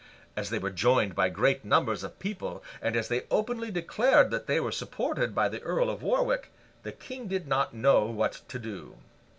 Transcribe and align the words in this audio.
As 0.35 0.49
they 0.49 0.57
were 0.57 0.71
joined 0.71 1.13
by 1.13 1.29
great 1.29 1.63
numbers 1.63 2.03
of 2.03 2.17
people, 2.17 2.63
and 2.81 2.95
as 2.95 3.07
they 3.07 3.27
openly 3.29 3.69
declared 3.69 4.31
that 4.31 4.47
they 4.47 4.59
were 4.59 4.71
supported 4.71 5.35
by 5.35 5.47
the 5.47 5.61
Earl 5.61 5.91
of 5.91 6.01
Warwick, 6.01 6.49
the 6.81 6.91
King 6.91 7.27
did 7.27 7.47
not 7.47 7.75
know 7.75 8.05
what 8.07 8.41
to 8.47 8.57
do. 8.57 8.97